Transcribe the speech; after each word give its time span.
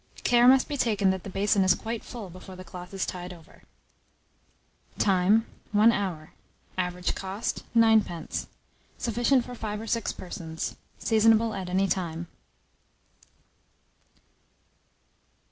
Care 0.23 0.47
must 0.47 0.67
be 0.67 0.77
taken 0.77 1.11
that 1.11 1.21
the 1.21 1.29
basin 1.29 1.63
is 1.63 1.75
quite 1.75 2.03
full 2.03 2.31
before 2.31 2.55
the 2.55 2.63
cloth 2.63 2.91
is 2.91 3.05
tied 3.05 3.31
over. 3.31 3.61
Time. 4.97 5.45
1 5.73 5.91
hour. 5.91 6.31
Average 6.75 7.13
cost, 7.13 7.63
9d. 7.75 8.47
Sufficient 8.97 9.45
for 9.45 9.53
5 9.53 9.81
or 9.81 9.85
6 9.85 10.11
persons. 10.13 10.75
Seasonable 10.97 11.53
at 11.53 11.69
any 11.69 11.87
time. 11.87 12.25